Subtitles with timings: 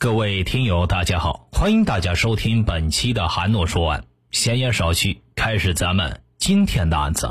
[0.00, 4.04] 各位听友，大家好，欢迎大家收听本期的韩诺说案。
[4.30, 7.30] 闲言少叙，开始咱们今天的案子。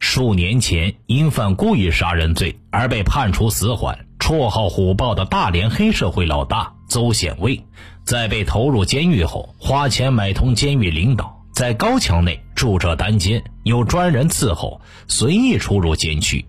[0.00, 7.64] 数年前，因犯故意杀人罪而被判处死缓，绰号“虎豹”的大连黑社会老大邹显卫，
[8.04, 16.44] 在被投入监狱后，花钱买通监狱领导，在高墙内住着单间，有专人伺候，随意出入监区，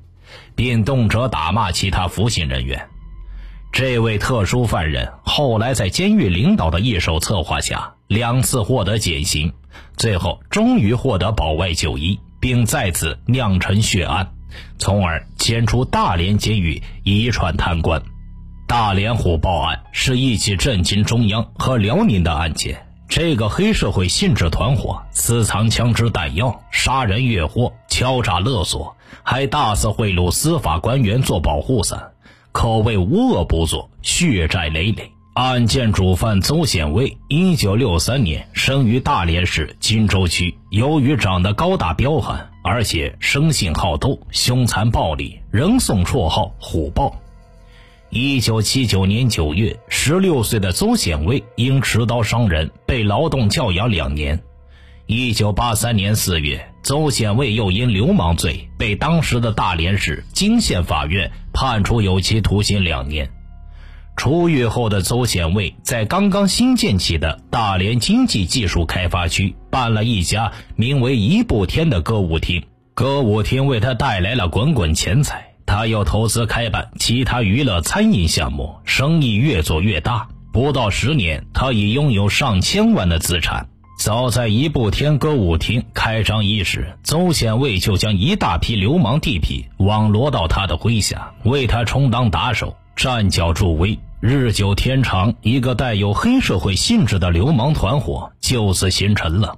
[0.56, 2.90] 并动辄打骂其他服刑人员。
[3.76, 9.52] 这位特殊犯人后来在监狱领导的一手策划下，两次获得减刑，
[9.98, 14.32] 最后终于获得保外就医，并再次酿成血案，
[14.80, 18.02] 从而牵出大连监狱遗传贪官。
[18.66, 22.88] 大连虎豹案是一起震惊中央和辽宁的案件。
[23.10, 32.14] 这个黑社会性质团伙私藏枪支弹药，杀人越货，敲诈勒索，还大肆贿赂司法官员做保护伞。
[32.56, 35.12] 可谓无恶不作，血债累累。
[35.34, 40.58] 案件主犯邹显卫，一九六三年生于大连市金州区。
[40.70, 47.14] 由于长得高大彪悍，而且生性好斗、凶残暴力，仍送绰号“虎豹”。
[48.10, 54.42] 一九七九年九月，十六岁的邹显卫因持刀伤人，被劳动教养两年。
[55.08, 63.28] 一九八三年四月，邹显卫又因流氓罪被当时的大连市金县法院判处有期徒刑两年。
[64.16, 72.64] 出狱后的邹显卫在刚刚新建起的大连经济技术开发区办了一家名为“一步天”的歌舞厅，
[72.94, 75.56] 歌舞厅为他带来了滚滚钱财。
[75.66, 80.28] 他又投资开办其他娱乐餐饮项目，生意越做越大。
[80.54, 83.68] 不到十年，他已拥有上千万的资产。
[83.98, 93.98] 早在一步天歌舞厅开张伊始，邹显卫就将一大批流氓地痞网罗到他的麾下，为他充当打手，站脚助威。
[94.20, 99.58] 日久天长，一个带有黑社会性质的流氓团伙就此形成了，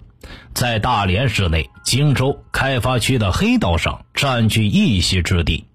[0.54, 5.66] 在大连市内荆州开发区的黑道上占据一席之地。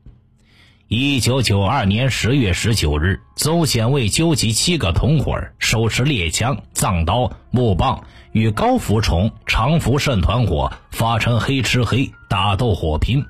[0.88, 13.24] 一九九二年十月十九日，邹显卫纠集七个同伙，手持猎枪、藏刀、木棒，与高福崇、常福胜团伙发生黑吃黑、打斗火拼。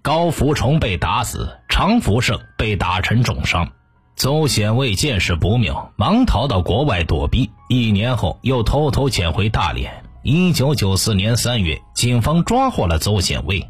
[0.00, 3.70] 高福崇被打死，常福胜被打成重伤。
[4.16, 7.50] 邹显卫见势不妙，忙逃到国外躲避。
[7.68, 10.02] 一年后，又偷偷潜回大连。
[10.22, 13.68] 一九九四年三月，警方抓获了邹显卫。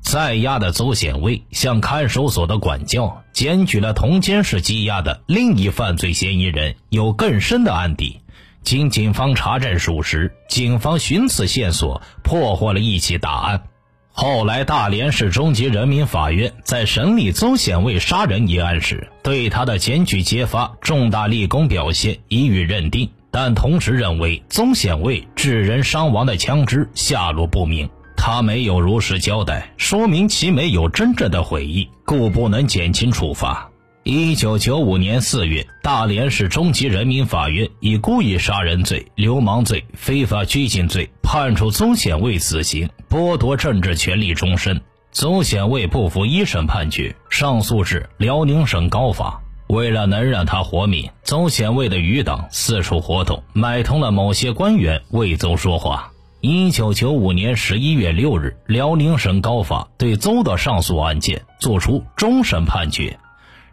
[0.00, 8.20] 在押的邹显卫向看守所的管教，检举了同监室羁押的另一犯罪嫌疑人有更深的案底。
[8.66, 13.62] 经警方查证属实，警方寻此线索破获了一起大案。
[14.10, 27.88] 后来，大连市中级人民法院在审理邹显卫杀人一案时，对他的检举揭发、重大立功表现予以认定，但同时认为邹显卫致人伤亡的枪支下落不明。
[28.16, 33.70] 他没有如实交代，说明其没有真正的悔意，故不能减轻处罚。
[34.08, 44.80] 一九九五年四月，大连市中级人民法院以故意杀人罪、流氓罪、非法拘禁罪判处邹显卫死刑，剥夺政治权利终身。
[45.10, 49.42] 邹显卫不服一审判决，上诉至辽宁省高法。
[49.66, 56.12] 为了能让他活命，邹显卫的余党四处活动，买通了某些官员为邹说话。
[56.40, 63.18] 一九九五年十一月六日，辽宁省高法对邹的上诉案件作出终审判决，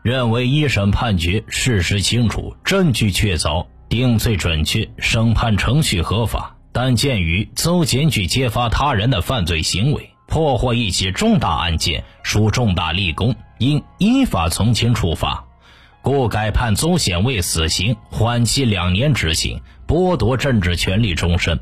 [0.04, 6.58] 认为一审判决事实清楚，证据确凿，定罪准确，审判程序合法。
[6.74, 15.46] 但鉴于邹检举揭发他人的犯罪行为，破获一起重大案件，属重大立功，应依法从轻处罚，
[16.02, 21.58] 故改判邹显卫死刑，缓期两年执行，剥夺政治权利终身。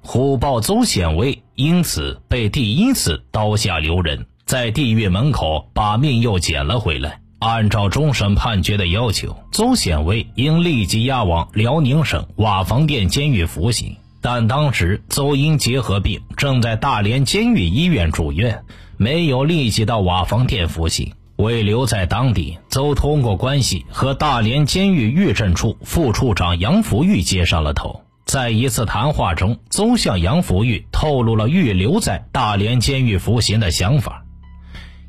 [0.00, 7.20] 虎豹邹显卫因此被第一次刀下留人，在地狱门口把命又捡了回来。
[7.38, 13.94] 按照终审判决的要求，邹显威应立即押往辽宁省瓦房店监狱服刑。
[14.22, 18.64] 但当时邹因结核病，正在大连监狱医院住院，
[18.96, 21.12] 没有立即到瓦房店服刑。
[21.36, 28.00] 为留在当地，邹通过关系和大连监狱狱政处副处长杨福玉接上了头。
[28.24, 34.24] 在一次谈话中，邹向杨福玉透露了欲留在大连监狱服刑的想法。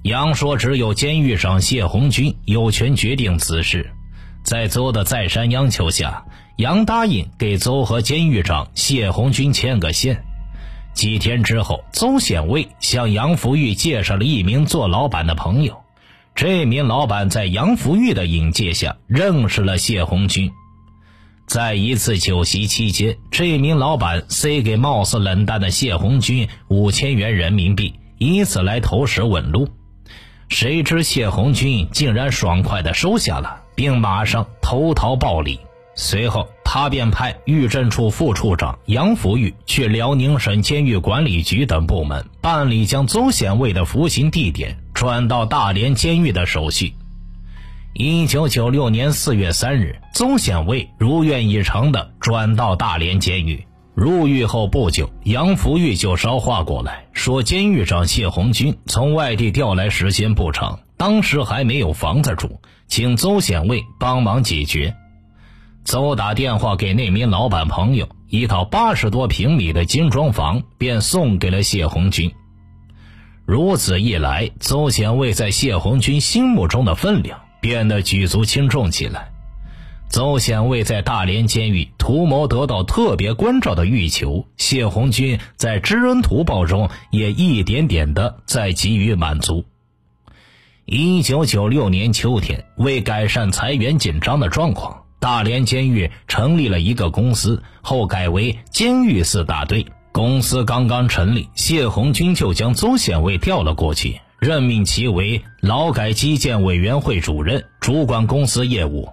[0.04, 3.92] 杨说：“只有监狱长谢红军有权决定此事。”
[4.44, 6.24] 在邹的再三央求下，
[6.56, 10.24] 杨答应给邹和监狱长谢红军牵个线。
[10.94, 15.78] 几天之后，邹显卫向杨福玉介绍了一名做老板的朋友，
[16.34, 20.50] 这名老板在杨福玉的引介下认识了谢红军。
[21.46, 29.68] 在一次酒席期间，这名老板塞给貌似冷淡的谢红军五千元人民币，以此来投石问路。
[30.50, 35.60] 谁知谢红军竟然爽快地收下了，并马上投桃报李。
[35.96, 46.94] 随后，他便派狱政处副处长杨福玉去辽宁省监狱管理局等部门办理将邹显卫的服刑地点转到大连监狱的手续。
[47.94, 53.66] 一九九六年四月三日，邹显卫如愿以偿地转到大连监狱。
[54.00, 64.96] 入狱后不久，杨福玉就捎话过来，说监狱长谢红军从外地调来时间不长，当时还没有房子住，请邹显卫帮忙解决。
[65.84, 72.32] 邹打电话给那名老板朋友，一套八十多平米的精装房便送给了谢红军。
[73.46, 79.34] 如此一来，邹显卫在谢红军心目中的分量变得举足轻重起来。
[80.10, 89.66] 邹显卫在大连监狱图谋得到特别关照的欲求，谢红军在知恩图报中也一点点的在给予满足。
[90.86, 99.86] 一九九六年秋天，为改善裁员紧张的状况，大连监狱成立了一个公司，后改为监狱四大队。
[100.12, 109.10] 公司刚刚成立，谢红军就将邹显卫调了过去，任命其为劳改基建委员会主任，主管公司业务。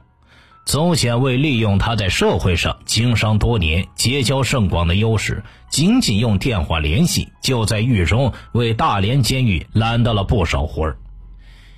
[0.67, 10.99] 邹显卫利用他在社会上经商多年、结交甚广的优势，仅仅用电话联系，就在狱中为大连监狱揽到了不少活儿。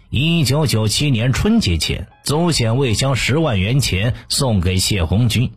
[0.09, 5.53] 一九九七年春节前，邹显卫将十万元钱送给谢红军，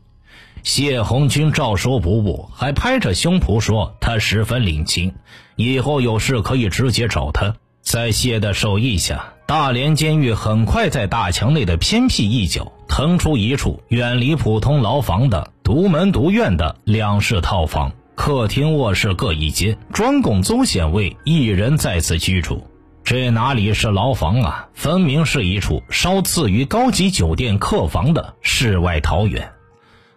[0.62, 5.14] 谢红军照收不误，还拍着胸脯说他十分领情，
[5.56, 7.56] 以后有事可以直接找他。
[7.82, 9.34] 在谢的授意下。
[9.46, 22.66] 大连监狱很快在大墙内的偏僻一角腾出一处远离普通牢房的独门独院的两室套房，客厅、卧室各一间，专供邹显卫一人在此居住。
[23.04, 29.52] 这哪里是牢房啊，分明是一处稍次于高级酒店客房的世外桃源。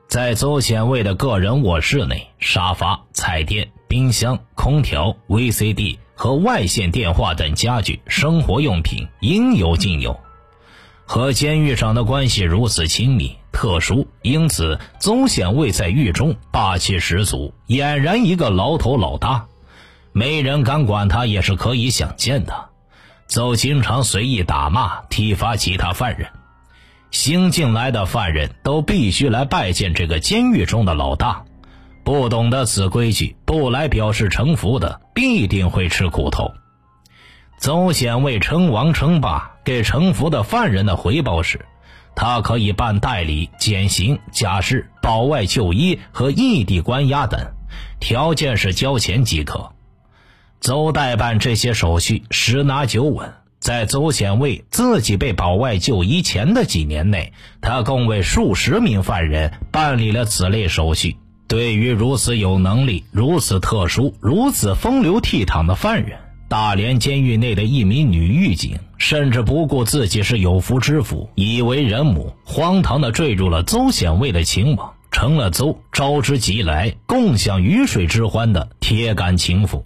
[0.06, 5.98] 在邹显卫的个人卧室内，沙发、彩电、冰箱、空调、VCD。
[6.14, 10.20] 和外线电话等家具、生活用品应有尽有，
[11.04, 19.46] 和监狱长的关系如此亲密、特殊，因此邹显卫在狱中霸气十足，俨然一个牢头老大，
[20.12, 22.70] 没人敢管他也是可以想见的。
[23.26, 26.28] 邹经常随意打骂、体罚其他犯人，
[27.10, 31.44] 新进来的犯人都必须来拜见这个监狱中的老大。
[32.04, 36.52] 不懂得此规矩，不来表示臣服的，必定会吃苦头。
[37.58, 41.64] 邹显卫称王称霸，给臣服的犯人的回报是，
[42.14, 47.40] 他可以办代理、减刑、假释、保外就医和异地关押等，
[48.00, 49.72] 条件是交钱即可。
[50.60, 53.32] 邹代办这些手续十拿九稳。
[53.60, 61.16] 在邹显卫自己被保外就医前的几年内，他共为数十名犯人办理了此类手续。
[61.46, 66.18] 对于如此有能力、如此特殊、如此风流倜傥的犯人，
[66.48, 79.84] 大连监狱内的一名女狱警甚至不顾自己是有夫之妇、已为人母，荒唐地坠入了邹显卫的情网，成了邹招之即来、共享鱼水之欢的铁杆情妇。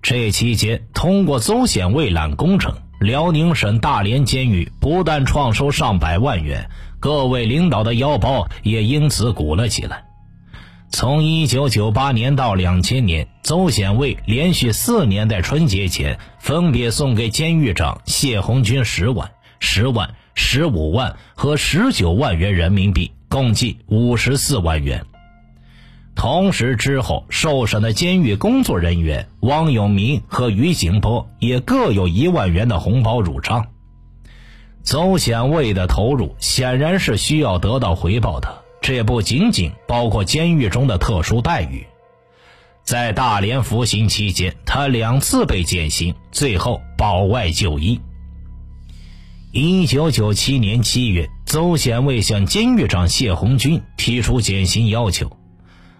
[0.00, 10.07] 这期间，通过邹显卫揽工程，辽宁省大连监狱不但创收上百万元，各位领导的腰包也因此鼓了起来。
[10.90, 19.30] 从一九九八年到两千年，邹显卫连续四年在春节前分别送给监狱长谢红军十万、
[19.60, 25.04] 十万、十五万和十九万元人民币，共计五十四万元。
[26.16, 33.66] 同时，之后受审的监狱工作人员汪永明和于景波也各有一万元的红包入账。
[34.82, 38.64] 邹显卫的投入显然是需要得到回报的。
[38.88, 41.86] 这不仅仅包括监狱中的特殊待遇，
[42.82, 48.00] 在大连服刑期间，他两次被减刑，最后保外就医。
[49.52, 55.30] 一九九七年七月，邹显卫向监狱长谢红军提出减刑要求。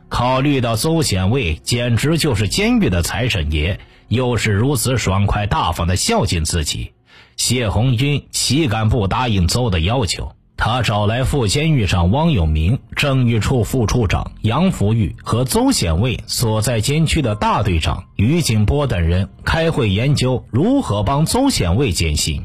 [0.08, 3.78] 考虑到邹显卫简直就是监狱的财神爷，
[4.08, 6.92] 又是如此爽快大方的孝敬自己，
[7.36, 10.32] 谢红军岂敢不答应邹的要求？
[10.60, 22.44] 他找来副监狱长汪永明、政狱处副处长杨福玉和邹显卫所在监区的大队长于景波等人开会研究如何帮邹显卫减刑。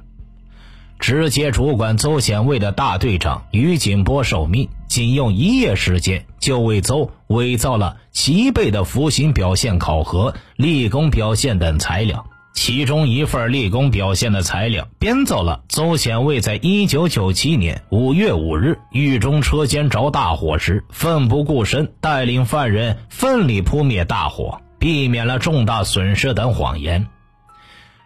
[1.00, 12.28] 直接主管邹显卫的大队长于景波受命，仅用一夜时间就为邹伪造了齐备的服刑表现考核、立功表现等材料。
[12.54, 27.08] 其中一份立功表现的材料，编造了邹显卫在一九九七年五月五日狱中车间着大火时，奋不顾身带领犯人奋力扑灭大火，避免了重大损失等谎言。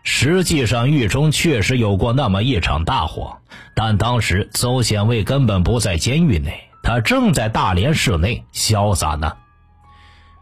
[0.03, 3.37] 实际上，狱中确实有过那么一场大火，
[3.75, 9.33] 但当时邹显卫根本不在监狱内，他正在大连市内潇洒呢。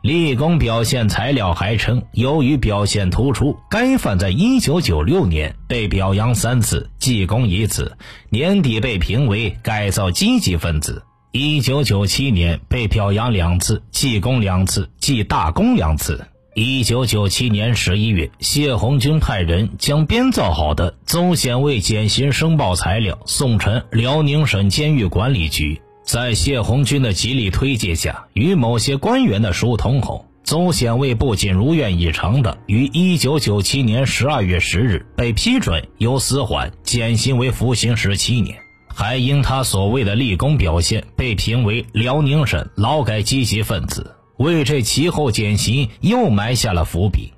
[0.05, 7.97] 立功表现材料还称，由于表现突出，该犯在一九九六年被表扬三次，记功一次，
[8.29, 16.23] 年底被评为改造积极分子；一九九七年被表扬两次，记功两次，记大功两次。
[16.53, 25.81] 一九九七年十一月，谢红军派人将编造好的邹显卫减刑申报材料送呈辽宁省监狱管理局。
[26.05, 38.55] 在谢红军的极力推荐下，与某些官员的疏通后，邹显卫不仅如愿以偿的于一九九七年十二月十日被批准由死缓减刑为服刑十七年，
[38.87, 47.33] 还因他所谓的立功表现被评为辽宁省劳改积极分子，为这其后减刑又埋下了伏笔。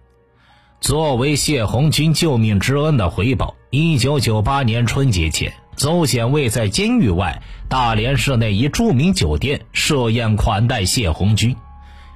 [0.81, 5.53] 作为谢红军救命之恩的回报，一九九八年春节前。
[5.77, 11.55] 邹显卫在监狱外大连市内一著名酒店设宴款待谢红军，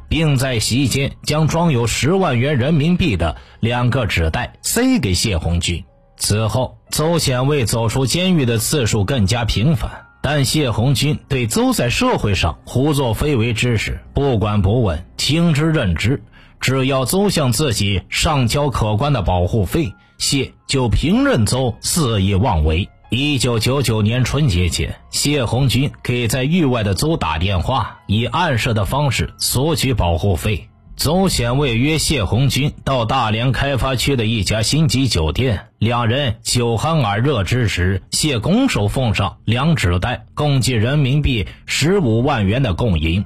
[0.09, 5.83] 并在席间将装有十万元人民币的两个纸袋塞给谢红军。
[6.17, 16.23] 此后，邹显卫走出监狱的次数更加频繁，但谢红军对邹在社会上胡作非为之事不管不问，听之任之。
[16.59, 22.89] 只要邹向自己上交可观的保护费，谢就平任邹肆意妄为。
[23.13, 30.69] 一九九九年春节前，谢红军给在狱外的邹打电话，以暗示的方式索取保护费。
[30.95, 43.25] 邹显卫约谢红军到大连开发区的一家星级酒店，两人酒酣耳热之时，谢拱手奉上两纸袋，共计人民币十五万元的供银，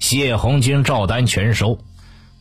[0.00, 1.78] 谢红军照单全收。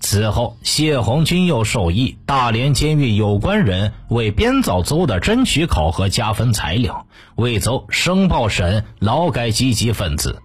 [0.02, 7.06] 此后，谢红军又授意大连监狱有关人为编造邹的争取考核加分材料，
[7.36, 10.42] 为邹申报审劳改积极分子。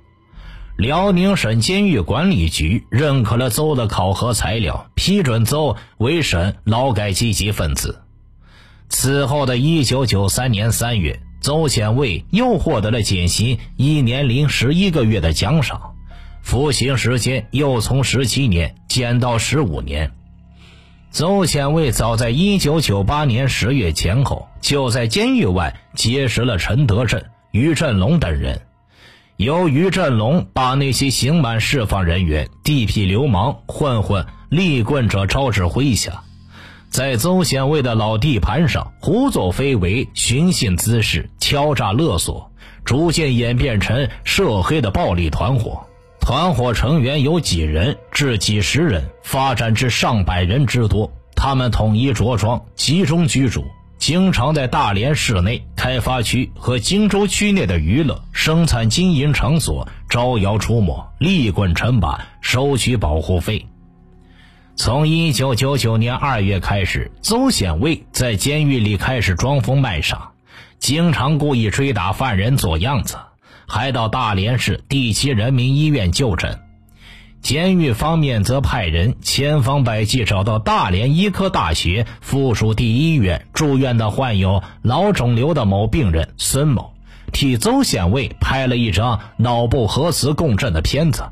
[0.77, 8.03] 辽宁省监狱管理局认可了邹的考核材料，批准邹为省劳改积极分子。
[8.91, 15.96] 此后的一九九三年三月，邹显卫又获得了减刑一年零十一个月的奖赏。
[16.47, 20.13] 服刑时间又从十七年减到十五年。
[21.11, 28.63] 邹显卫早在一九九八年十月前后就在监狱外结识了陈德振、于振龙等人。
[29.37, 36.23] 由于振龙把那些刑满释放人员、地痞流氓、混混、立棍者招至麾下，
[36.91, 42.53] 在邹显卫的老地盘上胡作非为、寻衅滋事、敲诈勒索，
[42.85, 45.85] 逐渐演变成涉黑的暴力团伙。
[46.27, 51.13] 团伙成员有几人至几十人，发展至上百人之多。
[51.37, 53.65] 他们统一着装，集中居住，
[53.97, 63.65] 经常在大连市内开发区和荆州区内的娱乐、生产经营场所招摇出没，立棍称把，收取保护费。
[64.75, 70.33] 从一九九九年二月开始，邹显卫在监狱里开始装疯卖傻，
[70.81, 73.17] 经常故意追打犯人做样子。
[73.67, 76.61] 还到大连市第七人民医院就诊，
[77.43, 86.95] 监狱方面则派人千方百计找到大连医科大学附属第一医院住院的患有脑肿瘤的某病人孙某，
[87.33, 91.25] 替邹显卫拍了一张脑部核磁共振的片子。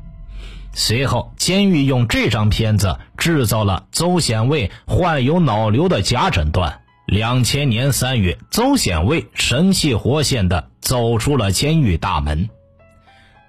[0.73, 6.81] 随后，监狱用这张片子制造了邹显卫患有脑瘤的假诊断。
[7.05, 12.49] 两千年三月，邹显卫神气活现地走出了监狱大门。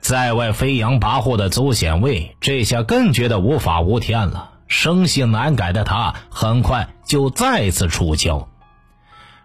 [0.00, 4.50] 在外飞扬跋扈的邹显卫，这下更觉得无法无天了。
[4.68, 8.48] 生性难改的他，很快就再次出郊。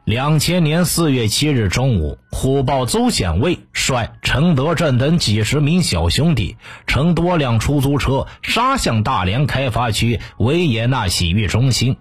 [0.03, 11.97] 两千年四月七日中午，虎豹邹显卫率陈德正等几十名小兄弟，乘多辆出租车杀向大连开发区维也纳洗浴中心。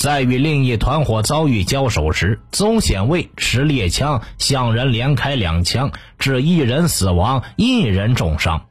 [0.00, 8.64] 在与另一团伙遭遇交手时，邹显卫持猎枪向人连开两枪，致一人死亡，一人重伤。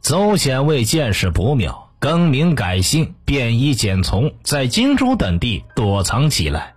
[0.00, 6.74] 邹显卫见势不妙，更名改姓，便衣简从，在荆州等地躲藏起来。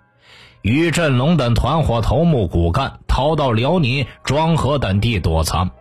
[0.62, 5.72] 于振龙等团伙头目骨干逃到辽宁庄河等地躲藏。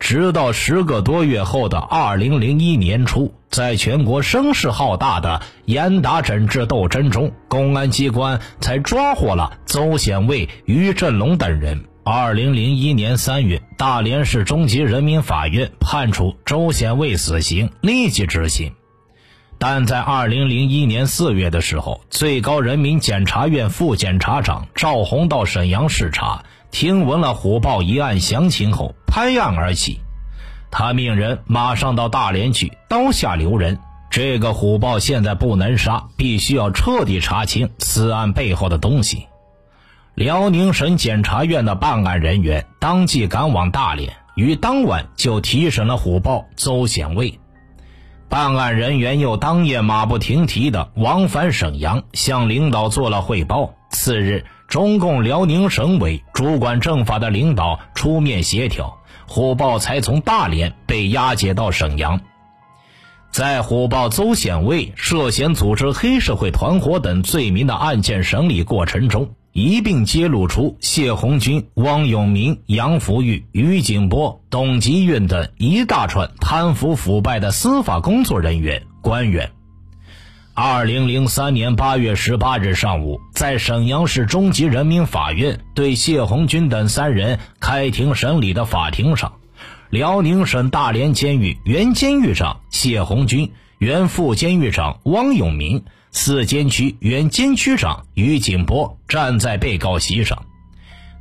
[0.00, 11.84] 直到十个多月后的二零零一年初，在全国声势浩大的严打整治斗争中，公安机关才抓获了邹显卫、于振龙等人。
[12.02, 18.72] 二零零一年三月，大连市中级人民法院判处周显卫死刑，立即执行。
[19.58, 30.00] 但在二零零一年四月的时候，最高人民检察院副检察长赵红到沈阳视察，听闻了虎豹一案详情后，拍案而起。
[30.70, 33.78] 他命人马上到大连去，刀下留人。
[34.10, 39.26] 这个虎豹现在不能杀，必须要彻底查清此案背后的东西。
[40.14, 47.38] 辽宁省检察院的办案人员当即赶往大连，于当晚就提审了虎豹邹显卫。
[48.28, 53.74] 办案人员又当夜马不停蹄地往返沈阳，向领导做了汇报。
[53.90, 62.20] 次日，中共辽宁省委主管政法的领导出面协调，虎豹才从大连被押解到沈阳。
[63.32, 79.50] 在虎豹邹显卫涉嫌组织黑社会团伙等罪名的案件审理过程中，一并揭露出谢红军、汪永明、杨福玉、于景波、董吉运等一大串贪腐腐败的司法工作人员官员。
[80.54, 89.34] 二零零三年八月十八日上午，在沈阳市中级人民法院对谢红军等三人开庭审理的法庭上，
[89.90, 95.84] 辽宁省大连监狱原监狱长谢红军、原副监狱长汪永明。
[96.12, 100.44] 四监区原监区长于景波站在被告席上，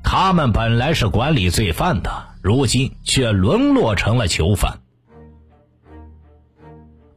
[0.04, 4.80] 他们本来是管理罪犯的，如今却沦落成了囚犯。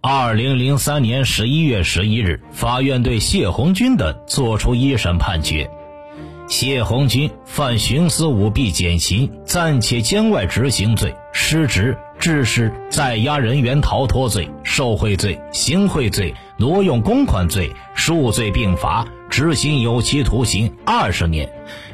[0.04, 5.71] 二零零三年十一月十一日，法院对谢红军等作出一审判决。
[6.49, 11.97] 谢红军犯徇私舞弊减刑、暂且监外执行罪、失职。
[12.18, 21.49] 致使在押人员逃脱罪、受贿罪、行贿罪、挪用公款罪数罪并罚，执行有期徒刑二十年，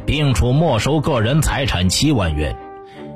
[0.06, 2.56] 并处没收个人财产七万元。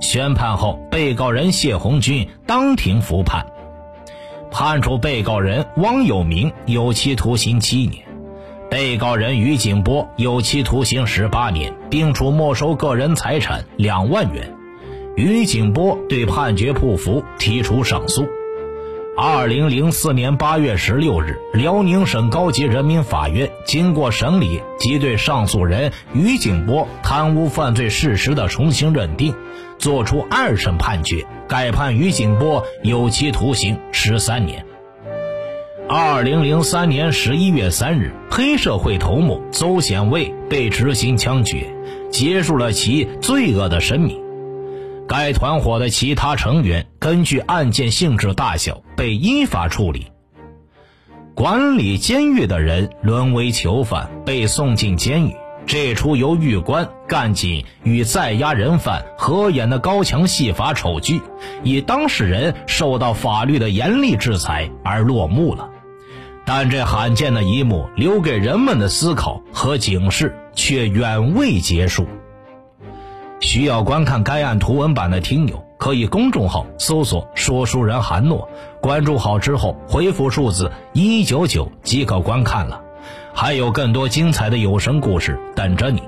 [0.01, 3.47] 宣判后，被告人谢红军当庭服判，
[4.53, 8.05] 判处被告人汪有明有期徒刑七年，
[8.71, 14.55] 被告人于景波有期徒刑十八年，并处没收个人财产两万元。
[15.17, 18.27] 于景波对判决不服，提出上诉。
[19.17, 29.35] 二零零四年八月十六日，辽宁省高级人民法院经过审理及对上诉人于景波贪污犯罪事实的重新认定，
[29.83, 34.65] 作出二审判决，改判于景波有期徒刑十三年。
[35.89, 41.75] 二零零三年十一月三日，黑社会头目邹显卫被执行枪决，
[42.13, 44.23] 结束了其罪恶的生命。
[45.09, 50.07] 该团伙的其他成员根据案件性质大小被依法处理。
[51.35, 55.35] 管理监狱的人沦为囚犯，被送进监狱。
[55.67, 61.21] 这出由狱官、干警与在押人犯合演的高墙戏法丑剧，
[61.63, 65.69] 以当事人受到法律的严厉制裁而落幕了。
[66.45, 72.07] 但这罕见的一幕留给人们的思考和警示却远未结束。
[73.41, 78.49] 需要观看该案图文版的听友，可以公众号搜索“说书人韩诺”，
[78.83, 82.83] 关注好之后回复数字一九九即可观看了。
[83.33, 86.03] 还有更多精彩的有声故事等着你，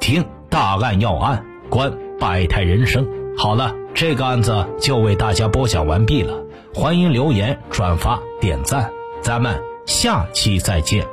[0.00, 3.06] 听大案要案，观百态人生。
[3.38, 6.34] 好了，这个案子就为大家播讲完毕了，
[6.74, 8.90] 欢迎留言、转发、点赞，
[9.20, 11.06] 咱们下期再见。